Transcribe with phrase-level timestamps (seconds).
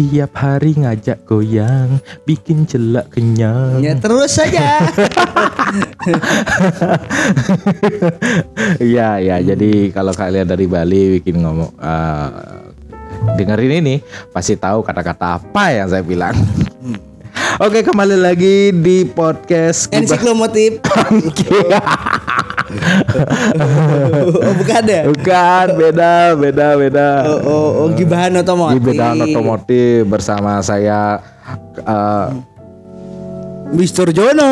[0.00, 3.84] Tiap hari ngajak goyang, bikin celak kenyang.
[3.84, 4.80] Ya terus saja.
[8.80, 9.36] Iya, ya.
[9.44, 12.28] Jadi kalau kalian dari Bali bikin ngomong eh,
[13.36, 14.00] dengerin ini
[14.32, 16.32] pasti tahu kata-kata apa yang saya bilang.
[17.60, 20.80] Oke, kembali lagi di podcast Ensiklomotif.
[24.46, 25.02] oh, bukan ya?
[25.10, 27.08] Bukan, beda, beda, beda.
[27.26, 28.78] Oh, oh, oh gibahan otomotif.
[28.78, 31.18] Di bidang otomotif bersama saya
[31.82, 32.28] eh,
[33.70, 34.50] Mister Jono.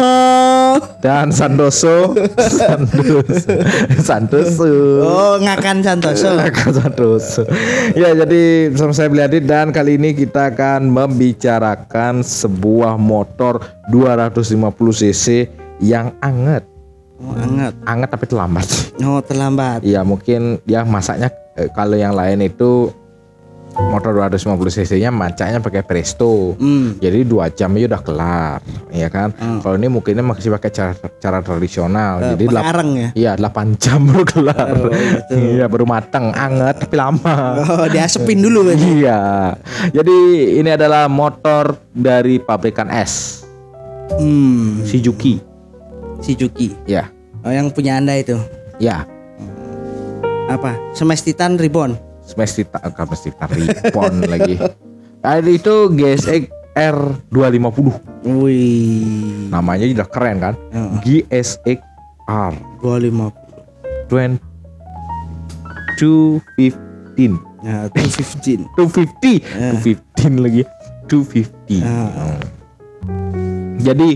[1.03, 3.55] dan Santoso, Santoso,
[3.99, 4.71] Santoso.
[5.03, 6.39] Oh, ngakan Santoso.
[6.39, 7.43] Akan Santoso.
[7.99, 13.59] Ya jadi bersama saya Bliadi dan kali ini kita akan membicarakan sebuah motor
[13.91, 14.55] 250
[15.03, 15.51] cc
[15.83, 16.63] yang anget,
[17.19, 17.75] Oh, hangat.
[17.83, 18.67] anget tapi terlambat.
[19.03, 19.83] Oh, terlambat.
[19.83, 22.95] Iya mungkin ya masaknya eh, kalau yang lain itu
[23.79, 26.55] motor 250 cc nya macanya pakai Presto.
[26.59, 26.99] Hmm.
[26.99, 28.59] Jadi dua jam aja udah kelar,
[28.91, 29.31] ya kan?
[29.39, 29.61] Hmm.
[29.63, 32.19] Kalau ini mungkinnya masih pakai cara, cara tradisional.
[32.19, 33.09] Eh, jadi areng ya.
[33.15, 34.67] Iya 8 jam baru kelar.
[34.79, 35.35] Oh, gitu.
[35.59, 37.35] Iya baru matang, anget tapi lama.
[37.67, 38.89] Oh, diasepin dulu berarti.
[38.99, 39.21] Iya.
[39.95, 40.17] Jadi
[40.59, 43.43] ini adalah motor dari pabrikan S,
[44.19, 44.83] Hmm.
[44.89, 45.48] Suzuki.
[46.19, 46.75] Si Juki.
[46.85, 47.09] Ya,
[47.41, 48.35] Oh, yang punya Anda itu.
[48.77, 49.07] ya.
[50.49, 50.75] Apa?
[50.93, 51.95] Smash Titan Ribbon.
[52.25, 54.57] Smash Titan, eh, Smash Titan Ripon lagi.
[55.21, 57.89] Ah, itu GSX R250.
[58.25, 59.49] Wih.
[59.49, 60.55] Namanya udah keren kan?
[60.71, 61.25] Heeh.
[61.29, 61.79] GSX
[62.27, 63.33] R 250.
[64.09, 64.41] 20
[65.99, 67.37] 215.
[67.61, 68.67] Nah, 215.
[68.75, 69.75] 250 Eh.
[69.77, 70.63] 215 lagi
[71.07, 72.39] 250 Ah.
[73.03, 73.75] Hmm.
[73.79, 74.09] jadi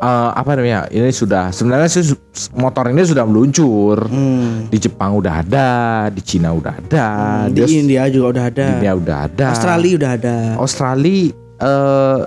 [0.00, 2.16] eh, apa namanya ini sudah sebenarnya sih
[2.52, 4.66] motor ini sudah meluncur Hmm.
[4.66, 5.68] di Jepang udah ada
[6.08, 7.06] di Cina udah ada
[7.46, 8.66] Di di India juga udah ada.
[8.74, 10.36] India udah ada Australia udah ada.
[10.56, 12.18] Australia eh,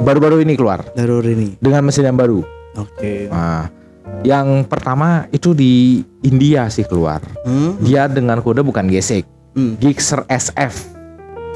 [0.00, 1.58] baru-baru ini keluar Darur ini.
[1.58, 3.26] dengan mesin yang baru Oke.
[3.26, 3.66] nah
[4.22, 7.76] yang pertama itu di India sih keluar Hmm?
[7.78, 9.74] dia dengan kode bukan GSX Hmm.
[9.76, 10.93] Gixxer SF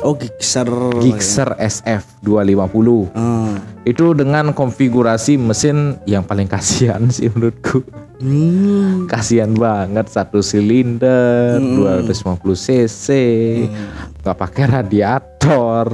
[0.00, 0.68] Oh, Gixxer.
[0.98, 3.50] Gixxer SF 250 Oh.
[3.82, 7.82] itu dengan konfigurasi mesin yang paling kasihan sih menurutku
[8.18, 9.06] Hmm.
[9.06, 12.02] kasihan banget satu silinder Hmm.
[12.04, 13.06] 250 cc
[14.18, 15.86] nggak pakai radiator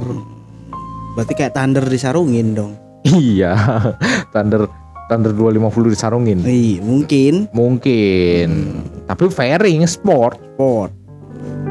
[1.13, 2.73] Berarti kayak Thunder disarungin dong.
[3.05, 3.53] iya
[4.29, 4.65] Thunder
[5.05, 7.45] Thunder 250 disarungin Iya, mungkin.
[7.51, 8.47] mungkin
[9.03, 10.91] tapi fairing sport Sport.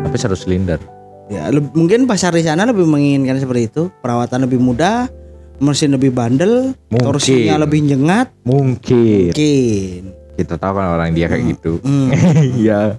[0.00, 0.78] tapi satu silinder
[1.27, 3.83] Ya, mungkin pasar di sana lebih menginginkan seperti itu.
[4.01, 5.09] Perawatan lebih mudah,
[5.57, 7.01] mesin lebih bandel, Mungkin.
[7.03, 8.29] torsinya lebih nyengat.
[8.45, 10.01] mungkin Mungkin.
[10.35, 12.11] kita tahu kan orang dia kayak gitu Hmm.
[12.61, 12.99] Iya.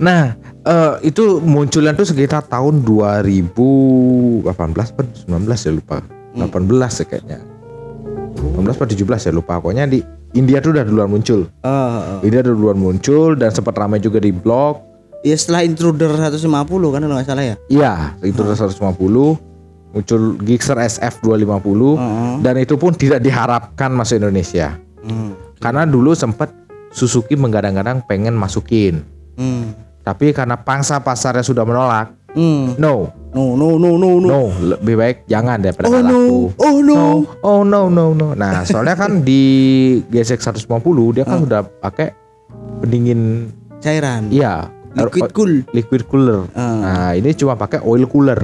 [0.00, 0.34] Nah,
[0.64, 4.42] eh, itu munculnya tuh sekitar tahun 2018
[4.90, 6.02] atau 19 ya lupa.
[6.34, 6.50] 18
[6.98, 7.38] ya kayaknya.
[8.34, 9.60] 18 atau 17 ya lupa.
[9.60, 11.46] Pokoknya di India tuh udah duluan muncul.
[11.62, 14.87] Oh, India udah duluan muncul dan sempat ramai juga di blog.
[15.20, 17.56] Ya setelah intruder 150 kan kalau nggak salah ya.
[17.68, 17.92] Iya,
[18.22, 19.48] itu udah 150
[19.88, 22.34] muncul Gixxer SF 250 Heeh.
[22.44, 24.76] dan itu pun tidak diharapkan masuk Indonesia.
[25.00, 25.32] Hmm.
[25.56, 26.52] Karena dulu sempat
[26.88, 29.04] Suzuki menggadang-gadang pengen masukin.
[29.34, 29.76] Hmm.
[30.00, 32.76] Tapi karena pangsa pasarnya sudah menolak, Hmm.
[32.76, 34.24] no, No, no, no, no, no.
[34.24, 36.38] no, lebih baik jangan daripada Oh no, laku.
[36.56, 36.94] oh no.
[36.94, 37.08] No,
[37.42, 38.28] oh no, no, no.
[38.32, 39.42] Nah, soalnya kan di
[40.06, 40.64] GSX 150
[41.12, 42.12] dia kan udah pakai
[42.78, 44.28] pendingin, Cairan.
[44.28, 45.52] iya, Liquid cool.
[45.70, 46.48] liquid cooler.
[46.52, 46.76] Ah.
[46.76, 48.40] Nah, ini cuma pakai oil cooler.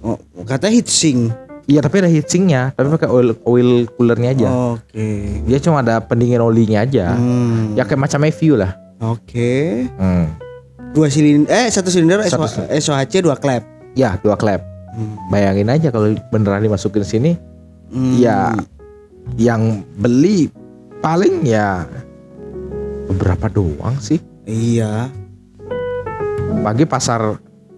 [0.00, 1.30] Oh, katanya heatsink.
[1.68, 4.48] Iya, tapi ada heatsinknya, tapi pakai oil oil coolernya aja.
[4.74, 5.08] Oke.
[5.44, 7.12] Dia cuma ada pendingin olinya aja.
[7.12, 7.76] Hmm.
[7.76, 8.72] Ya kayak macam Evu lah.
[8.98, 9.84] Oke.
[9.94, 10.32] Hmm.
[10.96, 13.60] Dua silinder eh satu silinder Satu SO- SOHC dua klep.
[13.92, 14.64] Ya, dua klep.
[14.90, 15.14] Hmm.
[15.28, 17.32] Bayangin aja kalau beneran dimasukin sini,
[17.92, 18.16] Hmm.
[18.16, 18.56] ya
[19.36, 20.48] yang beli
[20.98, 21.84] paling ya
[23.06, 24.18] beberapa doang sih.
[24.44, 25.12] Iya.
[26.48, 27.20] Pagi pasar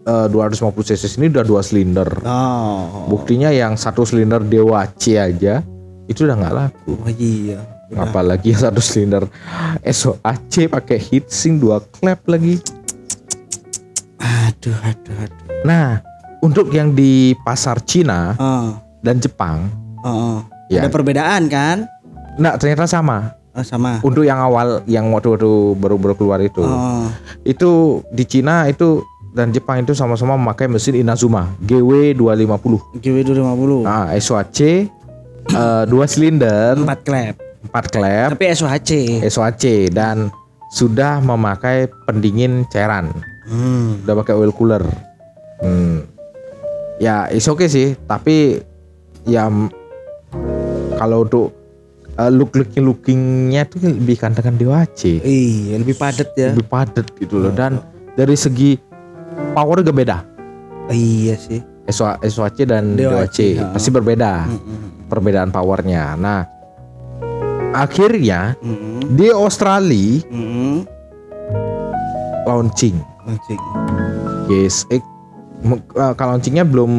[0.07, 2.09] eh, 250 cc ini udah dua silinder.
[2.25, 3.07] Oh.
[3.07, 5.63] Buktinya yang satu silinder Dewa C aja
[6.07, 6.93] itu udah nggak laku.
[6.99, 7.63] Oh iya.
[7.91, 8.07] Udah.
[8.07, 9.27] Apalagi yang satu silinder
[9.83, 12.59] SOAC pakai heatsink dua klep lagi.
[14.21, 15.47] Aduh, aduh, aduh.
[15.65, 16.03] Nah,
[16.45, 19.73] untuk yang di pasar Cina Oh, dan Jepang,
[20.05, 20.39] oh, oh.
[20.69, 20.85] Ya.
[20.87, 21.89] Ada perbedaan kan?
[22.39, 23.40] nah ternyata sama.
[23.51, 23.99] Oh, sama.
[24.07, 26.63] Untuk yang awal yang waktu-waktu baru-baru keluar itu.
[26.63, 27.11] Oh.
[27.43, 29.03] Itu di Cina itu
[29.35, 33.03] dan Jepang itu sama-sama memakai mesin Inazuma GW250.
[33.03, 33.87] GW 250.
[33.87, 34.87] Nah, SOAC eh,
[35.87, 37.35] dua silinder, Empat klep.
[37.67, 38.91] empat klep, Tapi SOHC.
[39.27, 40.31] SOAC dan
[40.71, 43.11] sudah memakai pendingin cairan.
[43.51, 43.99] Hmm.
[44.07, 44.83] Udah pakai oil cooler.
[45.61, 46.07] Hmm.
[46.97, 48.61] ya is oke sih tapi
[49.29, 49.49] ya
[50.97, 51.53] kalau untuk
[52.21, 56.53] uh, look looking lookingnya tuh lebih kantengan DOAC Iya, lebih padat ya.
[56.53, 57.81] lebih padat gitu loh dan
[58.13, 58.77] dari segi
[59.51, 60.19] power juga beda
[60.87, 61.61] Iya sih.
[61.89, 63.73] SOAC dan DOAC ha.
[63.73, 65.09] pasti berbeda Mm-mm.
[65.09, 66.47] perbedaan powernya nah
[67.73, 69.15] akhirnya Mm-mm.
[69.15, 70.87] di Australia Mm-mm.
[72.45, 73.61] launching Launching.
[74.47, 75.03] GSX
[75.61, 76.91] M- uh, kalau launchingnya belum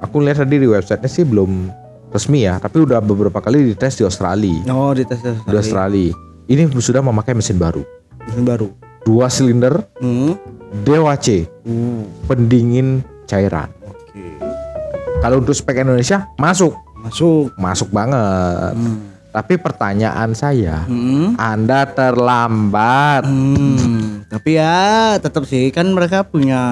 [0.00, 1.70] aku lihat tadi di websitenya sih belum
[2.10, 6.10] resmi ya tapi udah beberapa kali dites di Australia Oh, di tes tes di Australia
[6.46, 7.86] ini sudah memakai mesin baru
[8.20, 8.68] Mesin baru.
[9.00, 10.34] dua silinder Hmm.
[10.80, 14.22] DOAC Uh, pendingin cairan Oke.
[15.18, 17.48] kalau untuk spek Indonesia masuk Masuk.
[17.56, 18.98] masuk banget Hmm.
[19.30, 21.34] tapi pertanyaan saya Hmm.
[21.36, 24.26] Anda terlambat Hmm.
[24.26, 24.78] Tapi ya
[25.16, 26.62] tetap sih kan mereka punya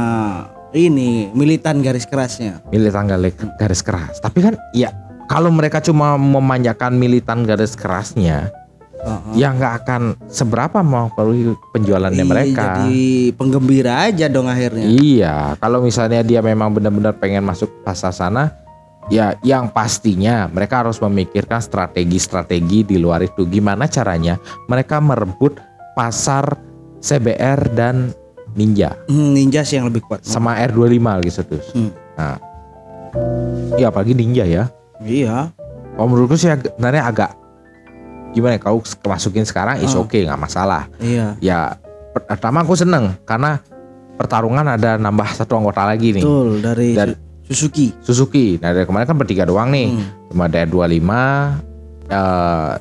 [0.70, 2.62] ini militan garis kerasnya.
[2.68, 4.94] militan garis, garis keras tapi kan ya
[5.28, 8.48] kalau mereka cuma memanjakan militan garis kerasnya
[8.98, 9.38] Heeh.
[9.38, 12.98] ya nggak akan seberapa mau perlu penjualannya Iya, mereka Jadi
[13.32, 14.88] penggembira aja dong akhirnya.
[14.90, 18.50] iya kalau misalnya dia memang benar-benar pengen masuk pasar sana
[19.06, 24.34] ya yang pastinya mereka harus memikirkan strategi-strategi di luar itu gimana caranya
[24.66, 25.56] mereka merebut
[25.94, 26.58] pasar
[26.98, 28.10] CBR dan
[28.50, 30.26] Ninja Hmm, ninja sih yang lebih kuat.
[30.26, 31.90] sama R25 gitu tuh Hmm.
[32.12, 32.34] nah
[33.76, 34.66] ya apalagi Ninja ya
[35.00, 35.52] Iya.
[35.94, 37.30] kalau menurutku sih sebenarnya agak
[38.28, 40.00] gimana ya kau masukin sekarang is Ah.
[40.00, 41.34] oke nggak masalah Iya.
[41.38, 41.74] ya
[42.20, 43.58] pertama aku seneng karena
[44.14, 47.94] pertarungan ada nambah satu anggota lagi nih Betul dari Dan- Su- Suzuki.
[47.98, 50.04] Suzuki nah dari kemarin kan bertiga doang nih Hmm.
[50.28, 51.56] cuma ada 25
[52.06, 52.72] eh,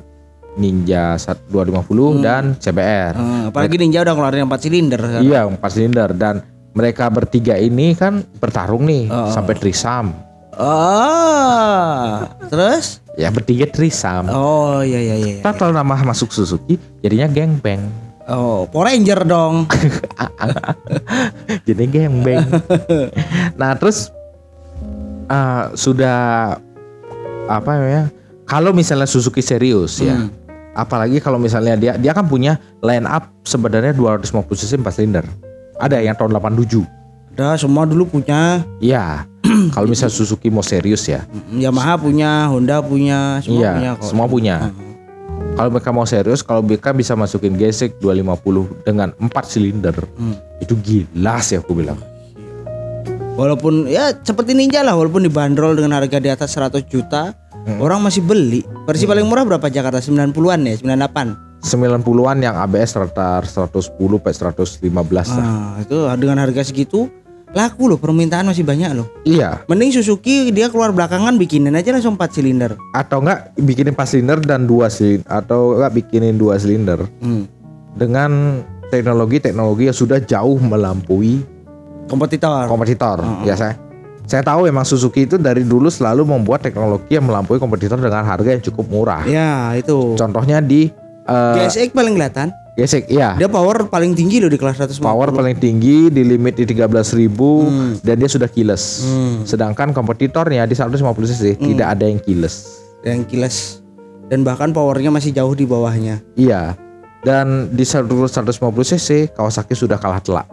[0.54, 1.14] Ninja
[1.46, 2.20] 250 Hmm.
[2.20, 5.22] dan CBR Eh, apalagi ninja udah ngeluarin 4 silinder kan.
[5.22, 6.42] iya empat silinder dan
[6.72, 9.30] mereka bertiga ini kan bertarung nih Oh.
[9.30, 10.10] sampai trisam
[10.58, 12.26] Oh.
[12.50, 13.00] Terus?
[13.18, 15.34] ya bertiga trisam Oh iya iya iya.
[15.42, 17.82] Ntar kalau nama masuk Suzuki jadinya gengbeng
[18.28, 19.64] Oh, Power Ranger dong.
[21.66, 22.44] jadi gembeng.
[23.56, 24.12] nah terus
[25.24, 26.20] eh, sudah
[27.48, 28.02] apa ya?
[28.44, 30.28] Kalau misalnya Suzuki serius ya, Hmm.
[30.76, 34.28] apalagi kalau misalnya dia dia kan punya line up sebenarnya 250
[34.60, 35.24] cc 4 silinder.
[35.80, 36.84] Ada yang tahun 87.
[37.32, 38.60] Udah semua dulu punya.
[38.76, 39.24] Iya.
[39.74, 44.06] kalau misalnya Suzuki mau serius ya, Yamaha punya, Honda punya, semua iya, punya kok.
[44.06, 44.56] semua punya.
[45.54, 50.38] Kalau mereka mau serius, kalau mereka bisa masukin gesek 250 dengan 4 silinder, Hmm.
[50.58, 51.98] itu gila sih aku bilang.
[53.34, 57.34] Walaupun ya seperti Ninja lah, walaupun dibanderol dengan harga di atas 100 juta,
[57.66, 57.78] Hmm.
[57.82, 58.62] orang masih beli.
[58.86, 59.98] Versi paling murah berapa Jakarta?
[60.00, 61.36] 90-an ya, 98.
[61.58, 65.42] 90-an yang ABS rata 110 sampai 115 lah.
[65.42, 67.10] Nah, itu dengan harga segitu
[67.50, 69.08] laku loh, permintaan masih banyak loh.
[69.22, 72.76] Iya, Mending Suzuki dia keluar belakangan bikinin aja langsung 4 silinder.
[72.92, 77.48] atau enggak bikinin 4 silinder dan 2 silinder atau enggak bikinin 2 silinder Hmm.
[77.94, 81.40] dengan teknologi-teknologi yang sudah jauh melampaui
[82.06, 82.64] Kompetitor.
[82.66, 83.20] kompetitor.
[83.42, 83.76] Ya saya
[84.24, 88.48] saya tahu memang Suzuki itu dari dulu selalu membuat teknologi yang melampaui kompetitor dengan harga
[88.50, 89.24] yang cukup murah.
[89.24, 90.12] ya, itu.
[90.14, 90.88] Contohnya di
[91.24, 92.48] eh, GSX paling kelihatan.
[92.78, 93.34] Gesek, iya.
[93.34, 95.02] Dia power paling tinggi loh di kelas 150.
[95.02, 97.98] Power paling tinggi di limit di 13.000 Hmm.
[97.98, 99.02] dan dia sudah keyless.
[99.02, 99.42] Hmm.
[99.42, 100.94] Sedangkan kompetitornya di 150
[101.26, 102.86] cc tidak ada yang keyless.
[103.00, 103.78] yang kilas
[104.26, 106.18] dan bahkan powernya masih jauh di bawahnya.
[106.34, 106.74] Iya.
[107.18, 108.46] Dan di 150
[108.84, 110.46] cc Kawasaki sudah kalah telak.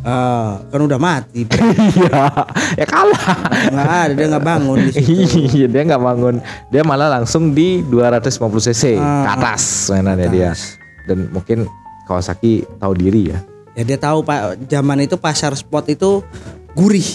[0.00, 1.48] Ah, kan udah mati.
[1.96, 2.28] Iya,
[2.76, 3.24] ya kalah.
[3.70, 5.08] Nggak ada dia nggak bangun di situ.
[5.56, 6.34] Iya, dia nggak bangun.
[6.68, 8.28] Dia malah langsung di 250
[8.62, 10.52] cc ke Ah, atas mainannya dia.
[11.04, 11.68] Dan mungkin
[12.04, 13.38] Kawasaki tahu diri ya.
[13.74, 16.20] Ya dia tahu Pak, zaman itu pasar spot itu
[16.72, 17.06] gurih.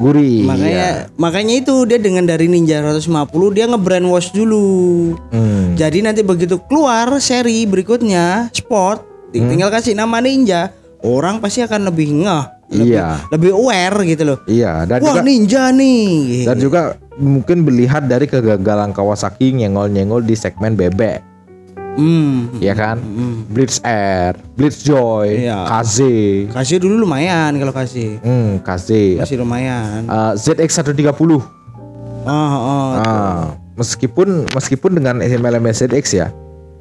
[0.00, 0.48] Gurih.
[0.48, 3.04] makanya makanya itu dia dengan dari Ninja 150
[3.52, 5.12] dia nge-brand wash dulu.
[5.28, 5.36] iya.
[5.36, 5.66] Hmm.
[5.76, 9.44] Jadi nanti begitu keluar seri berikutnya sport, Hmm.
[9.46, 13.08] tinggal kasih nama Ninja, orang pasti akan lebih ngeh, lebih, Iya.
[13.28, 14.38] lebih aware gitu loh.
[14.44, 16.48] Iya, dan Wah juga Ninja nih.
[16.48, 16.80] dan juga
[17.14, 21.20] mungkin melihat dari kegagalan Kawasaki nyengol-nyengol di segmen bebek,
[21.92, 22.48] Hmm.
[22.58, 22.96] ya kan?
[22.96, 23.44] Hmm.
[23.46, 25.66] Blitz Air, Blitz Joy, Iya.
[25.66, 25.98] KZ,
[26.50, 28.16] Kasih dulu lumayan kalau kasih.
[28.18, 30.06] hmm, KZ, Masih lumayan.
[30.06, 31.10] uh, ZX130.
[31.10, 31.42] Oh,
[32.28, 32.88] oh.
[32.96, 36.28] Ah, meskipun meskipun dengan elemen ZX ya,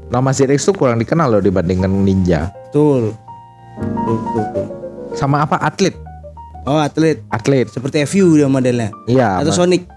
[0.08, 2.52] nama ZX itu kurang dikenal loh dibandingkan Ninja.
[2.70, 3.16] Betul.
[3.80, 4.66] Betul, betul, betul.
[5.16, 5.96] Sama apa atlet?
[6.64, 7.24] Oh, atlet.
[7.28, 7.66] Atlet.
[7.66, 8.92] Seperti FU dia modelnya.
[9.06, 9.42] Iya.
[9.42, 9.88] Atau Sonic.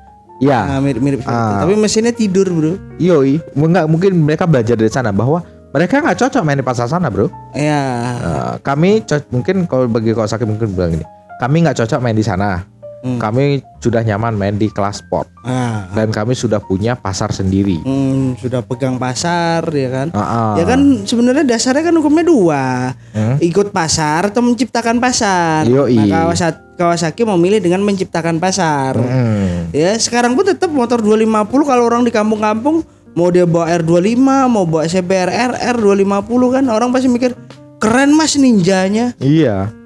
[0.43, 0.59] Iya.
[0.67, 1.23] Nah, mirip-mirip.
[1.23, 1.63] Ah.
[1.63, 2.75] Tapi mesinnya tidur, Bro.
[2.99, 7.09] Yoi, enggak mungkin mereka belajar dari sana bahwa mereka nggak cocok main di pasar sana,
[7.09, 7.33] bro.
[7.57, 7.81] Ya.
[8.21, 9.01] Eh, kami
[9.33, 11.07] mungkin kalau bagi Kawasaki mungkin bilang gini,
[11.41, 12.67] kami nggak cocok main di sana.
[13.03, 13.19] Hmm.
[13.19, 17.83] kami sudah nyaman main di kelas sport Ah, dan kami sudah punya pasar sendiri.
[17.83, 20.09] hmm, sudah pegang pasar ya kan.
[20.15, 20.53] Ah, ah.
[20.55, 22.95] Ya kan sebenarnya dasarnya kan hukumnya dua.
[23.11, 23.43] Hmm?
[23.43, 25.67] Ikut pasar atau menciptakan pasar.
[25.67, 25.99] Yoi.
[25.99, 28.95] Nah, Kawasaki, Kawasaki memilih dengan menciptakan pasar.
[28.95, 29.75] Hmm.
[29.75, 31.27] Ya, sekarang pun tetap motor 250
[31.67, 34.15] kalau orang di kampung-kampung mau dia bawa R25,
[34.47, 37.35] mau bawa CBR RR 250 kan orang pasti mikir
[37.77, 39.11] keren Mas ninjanya.
[39.19, 39.82] Iya.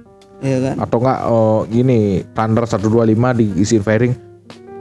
[0.46, 0.74] Ya kan?
[0.78, 4.14] Atau enggak oh, gini Thunder 125 diisiin fairing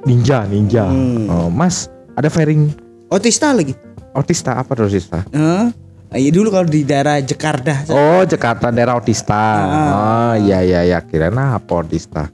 [0.05, 0.86] Ninja, Ninja.
[0.86, 1.25] Hmm.
[1.25, 2.69] Oh, Mas, ada fairing
[3.10, 3.74] Otista lagi.
[4.13, 5.25] Otista apa tuh Otista?
[5.34, 5.74] Hah?
[6.13, 7.84] Ah, Iya dulu kalau di daerah Jakarta.
[7.91, 9.43] Oh, Jakarta daerah Otista.
[9.91, 12.29] Oh, iya iya iya, kirain apa Otista.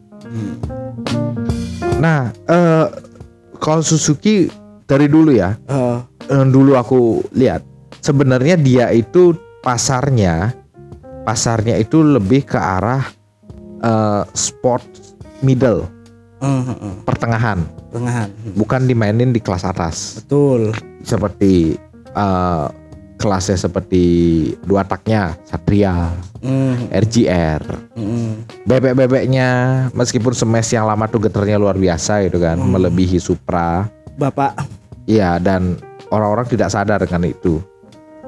[1.97, 2.85] Nah, eh
[3.57, 4.51] kalau Suzuki
[4.85, 5.97] dari dulu ya, eh,
[6.29, 7.63] dulu aku lihat
[8.03, 10.53] sebenarnya dia itu pasarnya
[11.21, 13.05] pasarnya itu lebih ke arah
[13.81, 14.85] eh, sport
[15.41, 15.85] middle
[16.41, 16.95] oh, oh.
[17.05, 17.61] pertengahan
[17.91, 18.29] Tengahan.
[18.55, 20.71] bukan dimainin di kelas atas Betul.
[21.03, 21.75] seperti
[22.15, 22.67] eh,
[23.21, 24.03] kelasnya seperti
[24.65, 26.09] dua taknya Satria
[26.41, 27.61] Hmm, RGR
[27.93, 28.65] hmm.
[28.65, 29.49] bebek-bebeknya
[29.93, 33.85] meskipun smash yang lama tuh geternya luar biasa gitu kan melebihi Supra
[34.17, 34.57] Bapak.
[35.05, 35.77] iya dan
[36.09, 37.61] orang-orang tidak sadar dengan itu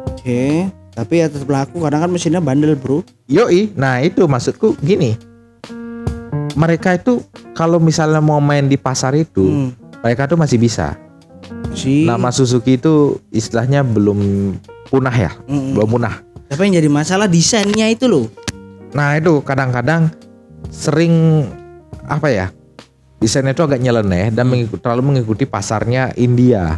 [0.04, 0.68] Oke.
[0.94, 3.02] Tapi ya tetap laku kadang kan mesinnya bandel, Bro.
[3.26, 5.18] Yoi, nah itu maksudku gini.
[6.54, 7.26] Mereka itu
[7.58, 9.70] kalau misalnya mau main di pasar itu, Hmm.
[10.06, 10.98] mereka tuh masih bisa.
[11.74, 14.54] Si Nama Suzuki itu istilahnya belum
[14.88, 15.74] punah ya, Mm-mm.
[15.74, 16.22] belum punah.
[16.48, 18.30] Tapi yang jadi masalah desainnya itu loh.
[18.94, 20.14] Nah itu kadang-kadang
[20.70, 21.46] sering
[22.06, 22.48] apa ya,
[23.18, 26.78] desainnya itu agak nyeleneh dan mengikut, terlalu mengikuti pasarnya India.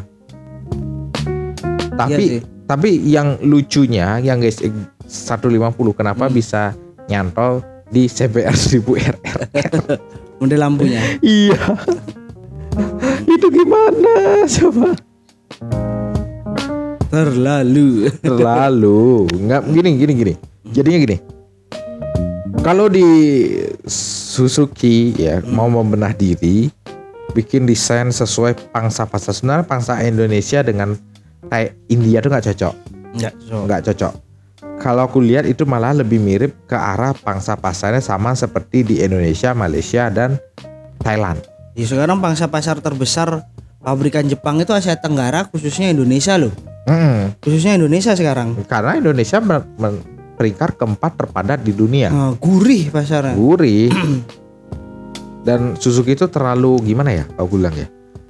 [1.96, 6.74] Tapi Iya tapi yang lucunya yang guys 150 kenapa bisa
[7.05, 7.62] nyantol
[7.96, 9.18] di CBR 1000 RR?
[10.44, 11.00] Model lampunya.
[11.24, 11.56] Iya.
[13.36, 14.92] itu gimana coba?
[17.08, 18.12] Terlalu.
[18.20, 19.32] Terlalu.
[19.32, 20.34] Enggak gini gini gini.
[20.75, 21.18] Jadinya gini.
[22.60, 23.08] Kalau di
[23.88, 26.68] Suzuki ya mau membenah diri
[27.32, 30.96] bikin desain sesuai pangsa pasar sebenarnya pangsa Indonesia dengan
[31.52, 32.75] kayak India tuh nggak cocok
[33.16, 33.56] Enggak, so.
[33.68, 34.14] nggak cocok
[34.86, 39.50] kalau aku lihat itu malah lebih mirip ke arah pangsa pasarnya sama seperti di Indonesia
[39.51, 40.38] Malaysia dan
[41.01, 41.42] Thailand
[41.74, 43.50] Ya sekarang pangsa pasar terbesar
[43.82, 46.54] pabrikan Jepang itu Asia Tenggara khususnya Indonesia loh.
[46.86, 48.54] Mm, Khususnya Indonesia sekarang.
[48.63, 49.42] karena Indonesia
[50.36, 53.34] peringkat keempat terpadat di dunia Ah, gurih pasarnya.
[53.34, 53.89] gurih
[55.48, 57.88] dan Suzuki itu terlalu gimana ya aku bilang ya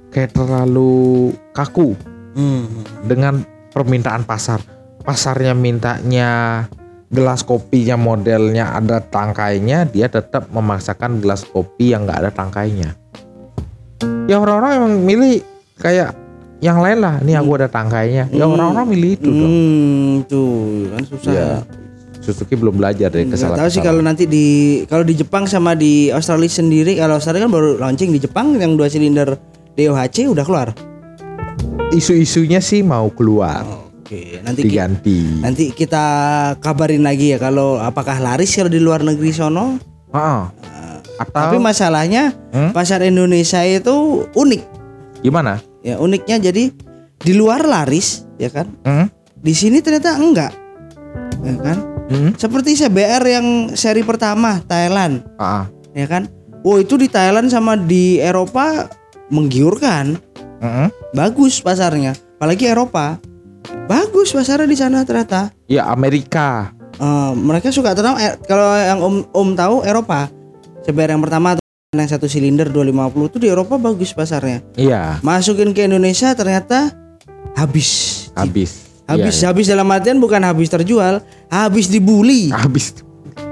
[0.08, 1.92] kayak terlalu kaku
[2.32, 2.68] Hmm.
[3.02, 4.60] dengan permintaan pasar
[5.06, 6.66] pasarnya mintanya
[7.06, 12.98] gelas kopinya modelnya ada tangkainya dia tetap memaksakan gelas kopi yang nggak ada tangkainya.
[14.26, 15.38] Ya orang-orang emang milih
[15.78, 16.18] kayak
[16.58, 17.22] yang lain lah.
[17.22, 18.26] Ini aku ada tangkainya.
[18.34, 18.58] Ya Hmm.
[18.58, 19.46] orang-orang milih itu dong.
[19.54, 21.30] Hmm, tuh kan susah.
[21.32, 21.48] ya
[22.16, 26.10] Suzuki belum belajar dari kesalahan tahu sih kalau nanti di kalau di Jepang sama di
[26.10, 29.38] Australia sendiri kalau Australia kan baru launching di Jepang yang dua silinder
[29.78, 30.74] DOHC udah keluar.
[31.94, 36.04] isu-isunya sih mau keluar Oke, nanti ki- diganti nanti kita
[36.56, 39.82] kabarin lagi ya kalau apakah laris kalau di luar negeri sono.
[40.08, 40.42] Heeh.
[41.16, 42.70] atau Tapi masalahnya Hmm?
[42.70, 43.90] pasar Indonesia itu
[44.30, 44.62] unik.
[45.20, 46.70] gimana Ya uniknya jadi
[47.16, 48.70] di luar laris ya kan.
[48.82, 49.10] Hmm?
[49.34, 50.54] Di sini ternyata enggak.
[51.40, 51.78] Ya kan?
[52.06, 52.30] Hmm?
[52.32, 55.26] Seperti CBR yang seri pertama Thailand
[55.92, 56.30] ya kan.
[56.62, 58.86] Oh itu di Thailand sama di Eropa
[59.28, 60.14] menggiurkan.
[60.56, 60.88] mm-mm.
[61.10, 62.14] Bagus pasarnya.
[62.36, 63.18] Apalagi Eropa.
[63.86, 65.50] Bagus pasarnya di sana ternyata.
[65.66, 70.32] ya Amerika Eh, mereka suka terutama eh, kalau yang Om Om tahu Eropa.
[70.80, 74.64] CBR yang pertama yang satu silinder 250 itu di Eropa bagus pasarnya.
[74.74, 76.94] iya Masukin ke Indonesia ternyata
[77.52, 78.28] habis.
[78.32, 82.48] habis Habis Iya, habis dalam artian bukan habis terjual, habis dibully.
[82.48, 82.58] iya.
[82.58, 82.96] habis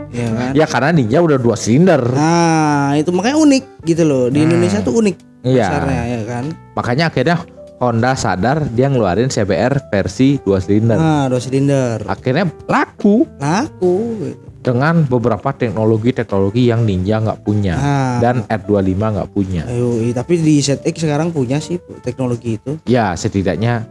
[0.08, 0.50] Ya kan?
[0.54, 4.24] ya karena Ninja udah dua silinder Nah, itu makanya unik gitu loh.
[4.28, 5.68] Di Indonesia tuh unik Iya.
[5.68, 6.44] pasarnya ya kan.
[6.72, 7.36] makanya akhirnya
[7.76, 12.02] Honda sadar dia ngeluarin CBR versi dua silinder Nah, dua silinder.
[12.04, 14.38] akhirnya laku Laku gitu.
[14.62, 18.16] dengan beberapa teknologi-teknologi yang Ninja nggak punya Ah.
[18.18, 22.78] dan R25 nggak punya Ayo, tapi di ZX sekarang punya sih teknologi itu.
[22.84, 23.84] ya setidaknya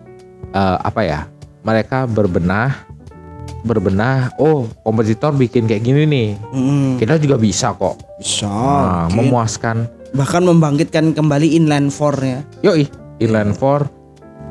[0.50, 1.20] eh, apa ya
[1.62, 2.88] mereka berbenah
[3.62, 8.48] berbenah oh kompetitor bikin kayak gini nih Mm, kita juga bisa kok bisa.
[8.48, 12.46] nah, memuaskan Bahkan membangkitkan kembali inline four-nya.
[12.62, 12.86] yoi
[13.24, 13.88] inline 4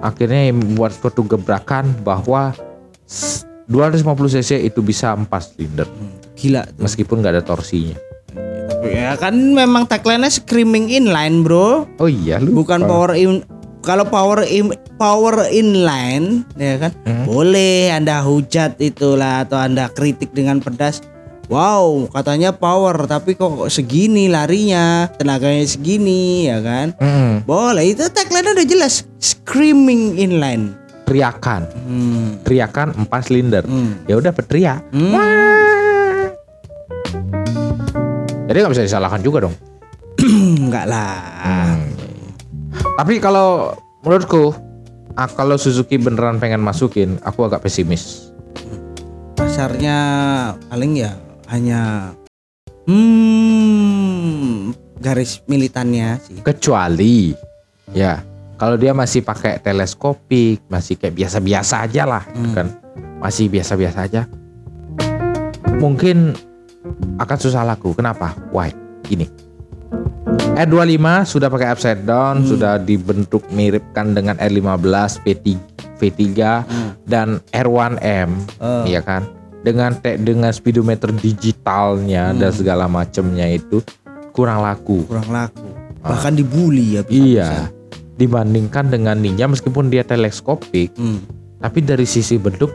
[0.00, 2.56] akhirnya membuat suatu gebrakan bahwa
[3.04, 4.02] s- 250
[4.32, 5.86] cc itu bisa 4 silinder
[6.34, 6.82] Gila tuh.
[6.82, 7.96] meskipun nggak ada torsinya
[8.82, 11.86] Ya kan memang tagline-nya screaming inline, Bro.
[12.02, 12.50] Oh iya lu.
[12.52, 13.46] Bukan power in
[13.78, 16.90] kalau power in, power inline ya kan
[17.22, 20.98] boleh Anda hujat itulah atau Anda kritik dengan pedas.
[21.50, 26.94] Wow, katanya power tapi kok segini larinya, tenaganya segini ya kan?
[26.96, 30.78] Mm, Boleh, itu tagline udah jelas screaming inline.
[31.02, 31.66] teriakan.
[31.84, 32.40] Hmm.
[32.40, 33.66] Teriakan empat silinder.
[33.68, 34.00] Hmm.
[34.08, 34.80] Ya udah berteriak.
[34.94, 35.12] Hmm.
[35.12, 36.24] Wah.
[38.48, 39.54] Jadi nggak bisa disalahkan juga dong.
[40.62, 41.20] Enggak lah.
[42.96, 44.56] Tapi kalau menurutku,
[45.12, 48.32] ah, kalau Suzuki beneran pengen masukin, aku agak pesimis.
[49.36, 49.96] Pasarnya
[50.70, 51.12] paling ya
[51.52, 52.16] hanya
[52.88, 56.40] hmm garis militannya sih.
[56.40, 57.36] Kecuali,
[57.92, 58.24] ya,
[58.56, 62.54] kalau dia masih pakai teleskopik, masih kayak biasa-biasa aja lah, Hmm.
[62.56, 62.66] kan?
[63.20, 64.22] Masih biasa-biasa aja.
[65.76, 66.38] Mungkin
[67.18, 67.92] akan susah laku.
[67.92, 68.32] Kenapa?
[68.54, 68.70] Why?
[69.02, 69.26] Gini.
[70.54, 72.48] R25 sudah pakai upside down, Hmm.
[72.48, 75.58] sudah dibentuk miripkan dengan R15 V3,
[75.98, 76.94] V3 Hmm.
[77.04, 78.30] dan R1M,
[78.62, 78.86] Oh.
[78.86, 79.41] ya kan?
[79.62, 83.78] Dengan te- dengan speedometer digitalnya dan segala macamnya itu
[84.30, 85.06] kurang laku.
[85.06, 85.66] kurang laku.
[86.02, 87.02] Bahkan dibully ya.
[87.02, 87.22] bisa-bisa.
[87.22, 87.50] Iya.
[88.12, 91.22] Dibandingkan dengan Ninja meskipun dia teleskopik, Hmm.
[91.58, 92.74] tapi dari sisi bentuk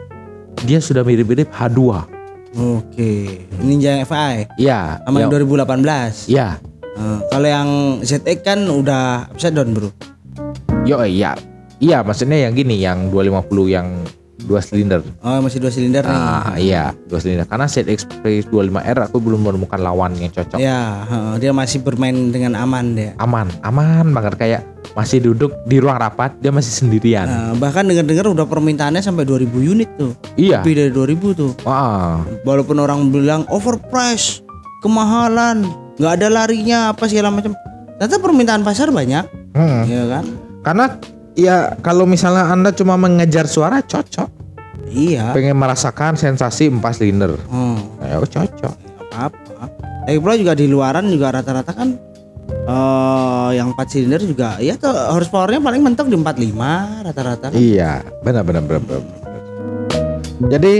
[0.60, 1.80] dia sudah mirip-mirip H2.
[2.56, 3.44] Oke.
[3.58, 5.04] Ninja FI Iya.
[5.04, 6.24] sama yang yang- 2018.
[6.26, 6.56] Iya.
[6.96, 7.68] Eh, kalau yang
[8.00, 9.92] ZX kan udah upside down, Bro.
[10.82, 11.36] Yo iya.
[11.78, 14.02] Iya, maksudnya yang gini yang 250 yang
[14.48, 15.04] dua silinder.
[15.20, 16.16] Oh, masih dua silinder nih.
[16.16, 17.44] Ah, iya, dua silinder.
[17.44, 20.56] Karena ZX Space 25R aku belum menemukan lawan yang cocok.
[20.56, 23.12] Ya, heeh, dia masih bermain dengan aman dia.
[23.20, 24.62] Aman, aman banget kayak
[24.96, 27.28] masih duduk di ruang rapat, dia masih sendirian.
[27.28, 30.16] Nah, bahkan dengar-dengar udah permintaannya sampai 2000 unit tuh.
[30.40, 30.64] Iya.
[30.64, 31.52] Lebih dari 2000 tuh.
[31.68, 32.24] Wah.
[32.48, 34.40] Walaupun orang bilang overprice,
[34.80, 35.68] kemahalan,
[36.00, 37.52] nggak ada larinya apa segala macam.
[38.00, 39.82] Ternyata permintaan pasar banyak, Hmm.
[39.90, 40.24] ya kan?
[40.62, 40.84] Karena
[41.34, 44.37] ya kalau misalnya Anda cuma mengejar suara cocok.
[44.88, 45.32] Iya.
[45.32, 47.36] Pengen merasakan sensasi empat silinder.
[47.46, 48.74] Hmm, Ya cocok.
[49.08, 49.64] apa-apa.
[50.04, 51.96] Lagi pula juga di luaran juga rata-rata kan
[52.48, 57.46] eh yang 4 silinder juga ya tuh horsepowernya paling mentok di 45 rata-rata.
[57.48, 57.56] kan.
[57.56, 58.80] Iya, benar benar benar.
[58.80, 59.30] benar, benar.
[60.48, 60.74] Jadi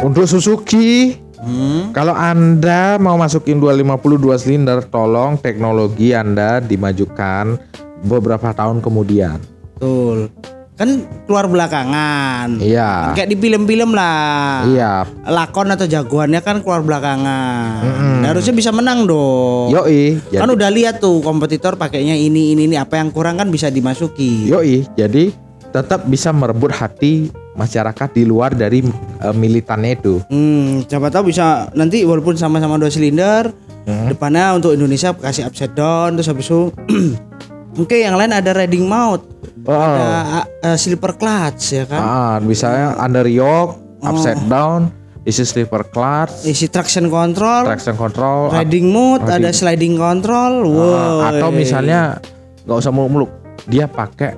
[0.00, 1.94] untuk Suzuki Hmm.
[1.94, 7.56] kalau Anda mau masukin 250 dua silinder, tolong teknologi Anda dimajukan
[8.02, 9.38] beberapa tahun kemudian.
[9.72, 10.34] Betul.
[10.78, 10.88] Kan
[11.26, 12.62] keluar belakangan.
[12.62, 13.10] Iya.
[13.12, 14.62] Kayak di film-film lah.
[14.62, 14.92] Iya.
[15.26, 17.82] Lakon atau jagoannya kan keluar belakangan.
[17.82, 18.14] Mm-mm.
[18.22, 19.74] Nah, harusnya bisa menang dong.
[19.74, 20.22] Yoi.
[20.22, 23.66] Jadi, Kan udah lihat tuh kompetitor pakainya ini ini ini apa yang kurang kan bisa
[23.68, 24.46] dimasuki.
[24.46, 24.86] yoi.
[24.94, 25.34] Jadi
[25.68, 28.86] tetap bisa merebut hati masyarakat di luar dari
[29.18, 30.22] eh, militannya itu.
[30.30, 33.50] Hmm, siapa tahu bisa nanti walaupun sama-sama dua silinder,
[33.82, 34.04] Hmm.
[34.06, 36.68] depannya untuk Indonesia kasih upside down terus habis itu
[37.80, 39.22] Oke, yang lain ada riding mount,
[39.68, 39.76] Oh.
[39.76, 44.88] ada uh, slipper clutch ya kan, Ah, misalnya under yoke, upside down,
[45.22, 51.20] isi slipper clutch, isi traction control, traction control, riding mode, ada sliding control, wow.
[51.20, 52.16] Ah, atau misalnya
[52.64, 53.28] nggak usah muluk-muluk,
[53.68, 54.32] dia pakai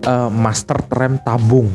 [0.00, 1.74] eh, master tram tabung.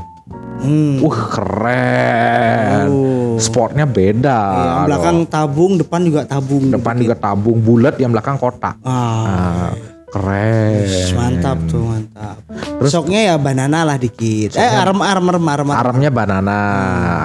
[0.63, 1.03] Hmm.
[1.03, 2.87] Uh keren.
[2.87, 3.35] Oh.
[3.35, 4.39] Sportnya beda.
[4.39, 6.71] Iya, yang belakang tabung, depan juga tabung.
[6.71, 6.79] loh.
[6.79, 8.79] depan juga tabung bulat, yang belakang kotak.
[8.79, 8.95] Ah,
[9.27, 9.71] Ah,
[10.13, 10.85] keren.
[11.17, 12.37] mantap tuh, mantap.
[12.85, 14.53] Soknya ya banana lah dikit.
[14.53, 15.67] Eh, arm arm arm arm.
[15.73, 16.59] Armnya banana,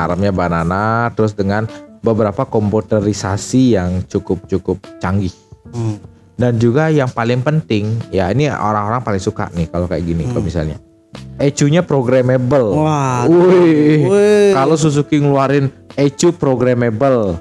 [0.09, 1.69] armnya banana, terus dengan
[2.01, 5.33] beberapa komputerisasi yang cukup cukup canggih.
[5.77, 6.01] Hmm.
[6.39, 10.41] Dan juga yang paling penting, ya ini orang-orang paling suka nih kalau kayak gini, kalau
[10.41, 10.81] misalnya.
[11.39, 12.79] ECU-nya programmable.
[12.79, 13.27] Wah.
[13.27, 14.07] Wih.
[14.07, 14.51] Wih.
[14.55, 17.39] Kalau Suzuki ngeluarin ECU programmable,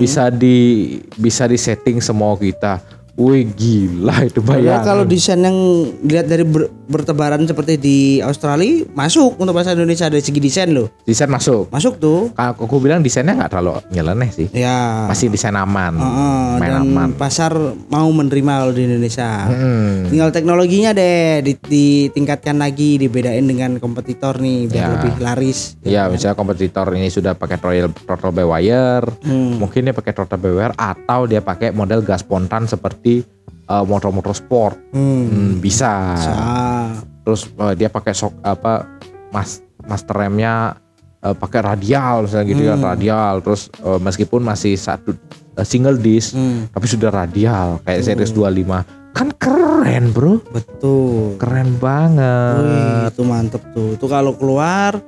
[0.00, 2.80] bisa di bisa di setting semua kita.
[3.14, 4.82] Wih gila itu Ya, bayang.
[4.82, 5.54] kalau desain yang
[6.02, 10.92] dilihat dari ber- bertebaran seperti di Australia masuk untuk bahasa Indonesia dari segi desain loh.
[11.02, 11.68] Desain masuk.
[11.68, 12.30] Masuk tuh.
[12.32, 14.48] Kalau aku bilang desainnya nggak terlalu nyeleneh sih.
[14.52, 15.08] Ya.
[15.08, 15.96] Masih desain aman.
[15.96, 17.10] Heeh, main dan aman.
[17.16, 17.52] pasar
[17.88, 19.48] mau menerima kalau di Indonesia.
[19.48, 20.08] Hmm.
[20.08, 24.92] Tinggal teknologinya deh di- ditingkatkan lagi, dibedain dengan kompetitor nih biar Ya.
[24.94, 25.58] lebih laris.
[25.82, 29.56] Ya, misalnya kompetitor ini sudah pakai throttle, throttle by wire, Hmm.
[29.56, 33.24] mungkin dia pakai throttle by wire atau dia pakai model gas spontan seperti
[33.68, 34.76] uh, motor-motor sport.
[34.92, 35.24] Hmm.
[35.28, 35.90] Hmm, bisa.
[36.16, 36.88] Ah.
[37.24, 38.84] Terus uh, dia pakai sok apa
[39.32, 40.76] mas master remnya
[41.24, 43.34] uh, pakai radial misalnya gitu kan radial.
[43.40, 45.16] Terus uh, meskipun masih satu
[45.56, 46.68] uh, single disc Hmm.
[46.68, 49.14] tapi sudah radial kayak series 25.
[49.14, 50.42] Kan keren, Bro.
[50.50, 51.38] Betul.
[51.38, 53.14] Keren Wih, banget.
[53.14, 53.94] itu mantep tuh.
[53.94, 54.98] Itu kalau keluar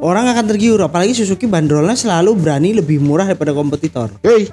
[0.00, 4.08] orang akan tergiur apalagi Suzuki bandrolnya selalu berani lebih murah daripada kompetitor.
[4.24, 4.48] Yoi.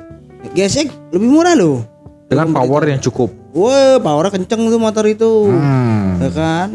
[0.51, 1.87] GSX lebih murah loh.
[2.31, 3.27] Dengan power yang cukup.
[3.51, 5.51] Wah, powernya kenceng tuh motor itu.
[5.51, 6.15] Hmm.
[6.23, 6.67] Ya kan?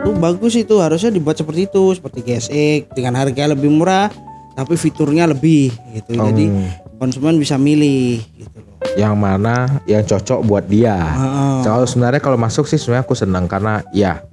[0.00, 4.08] Tuh bagus itu harusnya dibuat seperti itu, seperti GSX dengan harga lebih murah
[4.56, 6.16] tapi fiturnya lebih gitu.
[6.16, 6.72] Jadi Hmm.
[6.96, 8.74] konsumen bisa milih gitu loh.
[8.96, 10.96] Yang mana yang cocok buat dia.
[10.96, 11.56] Heeh.
[11.62, 14.24] Kalau sebenarnya kalau masuk sih sebenarnya aku senang karena ya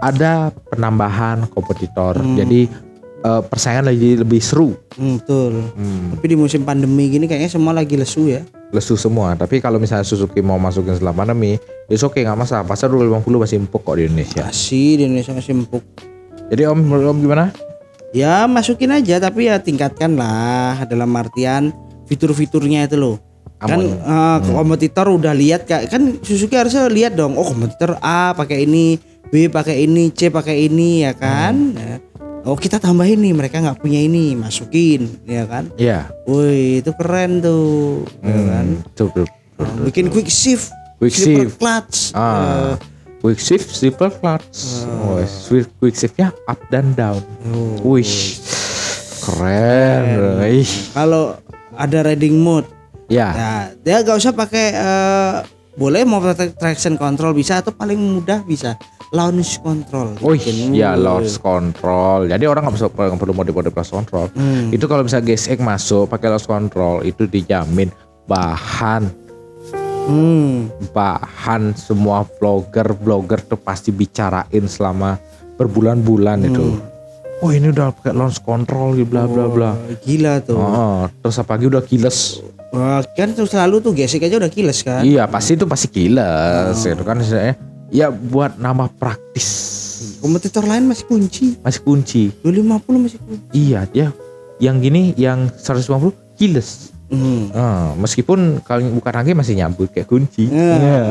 [0.00, 2.16] ada penambahan kompetitor.
[2.38, 2.70] Jadi
[3.20, 4.72] eh, persaingan lagi lebih seru.
[4.96, 5.52] Hmm, betul.
[5.76, 8.40] Hmm, Tapi di musim pandemi gini kayaknya semua lagi lesu ya.
[8.70, 9.34] Lesu semua.
[9.34, 11.58] Tapi kalau misalnya Suzuki mau masukin setelah pandemi,
[11.90, 12.64] itu oke nggak masalah.
[12.66, 14.42] Pasar 250 masih empuk kok di Indonesia.
[14.46, 15.84] Masih di Indonesia masih empuk.
[16.50, 17.44] Jadi Om, menurut Om gimana?
[18.10, 21.70] Ya masukin aja tapi ya tingkatkan lah dalam artian
[22.10, 23.16] fitur-fiturnya itu loh.
[23.60, 23.86] Kan Aman.
[23.92, 27.38] eh, kompetitor udah lihat kayak kan Suzuki harusnya lihat dong.
[27.38, 28.98] Oh kompetitor A pakai ini,
[29.30, 31.54] B pakai ini, C pakai ini ya kan.
[31.76, 32.09] Nah,
[32.40, 35.68] Oh kita tambahin nih mereka nggak punya ini masukin ya kan.
[35.76, 36.08] Iya.
[36.24, 38.08] Woi itu keren tuh.
[38.24, 38.66] Ya kan.
[38.80, 39.26] Hmm, tuh, tuh.
[39.60, 41.60] Nah, Bikin quick shift, Quick slipper shift.
[41.60, 41.96] clutch.
[42.16, 42.80] Ah,
[43.20, 44.80] quick shift, slipper clutch.
[45.04, 47.20] Oh, swift quick shiftnya up dan down.
[47.52, 47.92] Oh.
[47.92, 48.08] Wih,
[49.20, 50.04] keren.
[50.48, 51.36] Ih, Kalau
[51.76, 52.68] ada riding mode
[53.06, 53.28] ya.
[53.30, 55.34] Nah, dia gak usah pakai eh,
[55.76, 60.14] boleh mau pakai traction control bisa atau paling mudah bisa launch control.
[60.22, 61.02] Wih, Bikin, ya wuh.
[61.02, 62.30] launch control.
[62.30, 64.26] Jadi orang nggak perlu nggak perlu mode-mode launch control.
[64.32, 64.70] Hmm.
[64.70, 67.90] Itu kalau misalnya GSX masuk pakai launch control itu dijamin
[68.24, 69.10] bahan
[70.00, 70.66] Hmm.
[70.90, 75.20] bahan semua vlogger blogger tuh pasti bicarain selama
[75.54, 76.82] berbulan-bulan itu.
[77.40, 79.70] Oh ini udah pakai launch control bla bla bla.
[79.72, 80.58] Wah, Gila tuh.
[80.58, 82.42] Oh, terus apalagi udah kiles.
[82.70, 85.02] Wah, kan tuh selalu tuh gesek aja udah kiles kan.
[85.02, 87.54] Iya pasti itu pasti kiles itu kan istilahnya.
[87.90, 89.70] Ya buat nama praktis
[90.20, 91.46] Kompetitor lain masih kunci.
[91.60, 92.22] masih kunci.
[92.44, 93.44] 250 masih kunci.
[93.52, 94.08] Iya ya.
[94.60, 96.92] Yang gini yang 150 kiles.
[97.10, 97.50] Hmm.
[97.50, 100.46] Ah, meskipun kalau bukan lagi masih nyambut kayak kunci.
[100.46, 100.76] Ya.
[100.78, 101.02] Ya.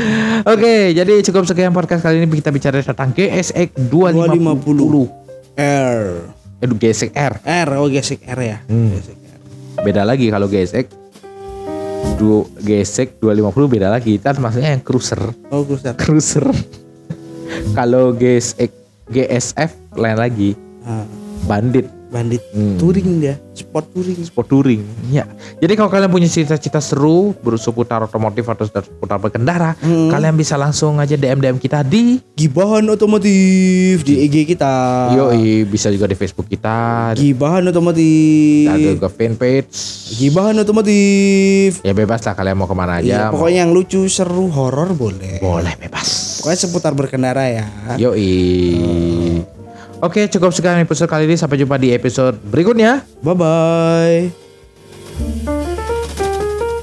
[0.54, 5.10] Oke, jadi cukup sekian podcast kali ini kita bicara tentang GSX 250.
[5.58, 6.04] R.
[6.62, 7.34] Eh, GSX R.
[7.42, 8.58] R oh gesek R ya.
[8.70, 8.94] Hmm.
[8.94, 9.40] Gesek R.
[9.82, 11.03] Beda lagi kalau GSX
[12.16, 14.20] du, GSX 250 beda lagi.
[14.20, 15.20] Itu maksudnya yang cruiser.
[15.50, 15.94] Oh cruiser.
[15.96, 16.46] Cruiser.
[17.78, 18.70] kalau GSX
[19.08, 20.50] GSF lain lagi.
[20.84, 21.04] Ah,
[21.44, 21.88] Bandit.
[22.14, 22.78] Bandit Hmm.
[22.78, 24.22] touring dia, sport touring.
[24.22, 24.82] sport touring.
[25.10, 25.26] Ya.
[25.58, 30.06] Jadi kalau kalian punya cita-cita seru seputar otomotif atau seputar berkendara, Hmm.
[30.06, 34.74] kalian bisa langsung aja DM DM kita di Gibahan otomotif di IG kita.
[35.12, 38.68] Yoi, bisa juga di Facebook kita, Gibahan otomotif.
[38.68, 39.74] ada juga fanpage.
[40.14, 41.80] Gibahan otomotif.
[41.80, 43.18] Ya bebas lah kalian mau ke mana Iya, aja.
[43.26, 45.40] mau- pokoknya yang lucu, seru, horor boleh.
[45.40, 46.38] boleh bebas.
[46.38, 47.66] Pokoknya seputar berkendara ya.
[47.96, 49.53] Yoi.
[50.04, 51.40] Oke, cukup sekian episode kali ini.
[51.40, 53.00] Sampai jumpa di episode berikutnya.
[53.24, 54.28] Bye bye.